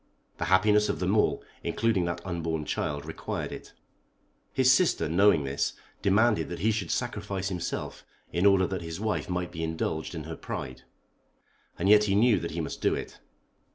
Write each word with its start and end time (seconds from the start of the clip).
The 0.39 0.45
happiness 0.45 0.89
of 0.89 0.99
them 0.99 1.15
all, 1.15 1.43
including 1.63 2.05
that 2.05 2.25
unborn 2.25 2.65
child, 2.65 3.05
required 3.05 3.51
it. 3.51 3.73
His 4.51 4.71
sister 4.71 5.07
knowing 5.07 5.43
this 5.43 5.73
demanded 6.01 6.49
that 6.49 6.57
he 6.61 6.71
should 6.71 6.89
sacrifice 6.89 7.49
himself 7.49 8.03
in 8.33 8.47
order 8.47 8.65
that 8.65 8.81
his 8.81 8.99
wife 8.99 9.29
might 9.29 9.51
be 9.51 9.63
indulged 9.63 10.15
in 10.15 10.23
her 10.23 10.35
pride. 10.35 10.81
And 11.77 11.87
yet 11.87 12.05
he 12.05 12.15
knew 12.15 12.39
that 12.39 12.49
he 12.49 12.61
must 12.61 12.81
do 12.81 12.95
it. 12.95 13.19